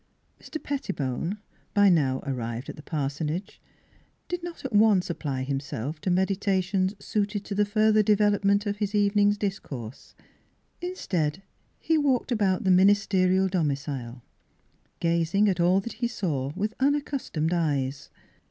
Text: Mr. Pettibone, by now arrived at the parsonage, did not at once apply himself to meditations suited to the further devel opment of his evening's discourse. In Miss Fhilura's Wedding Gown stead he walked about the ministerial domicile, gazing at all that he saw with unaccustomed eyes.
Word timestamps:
Mr. 0.39 0.57
Pettibone, 0.63 1.37
by 1.75 1.87
now 1.87 2.23
arrived 2.25 2.69
at 2.69 2.75
the 2.75 2.81
parsonage, 2.81 3.61
did 4.27 4.41
not 4.41 4.65
at 4.65 4.73
once 4.73 5.11
apply 5.11 5.43
himself 5.43 6.01
to 6.01 6.09
meditations 6.09 6.95
suited 6.97 7.45
to 7.45 7.53
the 7.53 7.65
further 7.65 8.01
devel 8.01 8.33
opment 8.35 8.65
of 8.65 8.77
his 8.77 8.95
evening's 8.95 9.37
discourse. 9.37 10.15
In 10.81 10.89
Miss 10.89 11.05
Fhilura's 11.05 11.09
Wedding 11.11 11.21
Gown 11.21 11.33
stead 11.35 11.43
he 11.77 11.97
walked 11.99 12.31
about 12.31 12.63
the 12.63 12.71
ministerial 12.71 13.47
domicile, 13.47 14.23
gazing 14.99 15.47
at 15.47 15.59
all 15.59 15.79
that 15.81 15.93
he 15.93 16.07
saw 16.07 16.51
with 16.55 16.73
unaccustomed 16.79 17.53
eyes. 17.53 18.09